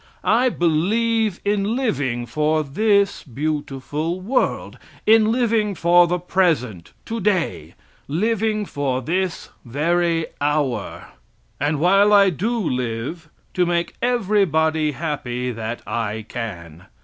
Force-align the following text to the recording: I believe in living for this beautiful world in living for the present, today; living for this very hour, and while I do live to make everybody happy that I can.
I 0.23 0.49
believe 0.49 1.39
in 1.45 1.75
living 1.75 2.25
for 2.25 2.63
this 2.63 3.21
beautiful 3.21 4.19
world 4.19 4.79
in 5.05 5.31
living 5.31 5.75
for 5.75 6.07
the 6.07 6.17
present, 6.17 6.93
today; 7.05 7.75
living 8.07 8.65
for 8.65 9.03
this 9.03 9.49
very 9.63 10.25
hour, 10.41 11.09
and 11.59 11.79
while 11.79 12.13
I 12.13 12.31
do 12.31 12.57
live 12.67 13.29
to 13.53 13.67
make 13.67 13.93
everybody 14.01 14.93
happy 14.93 15.51
that 15.51 15.83
I 15.87 16.25
can. 16.27 16.85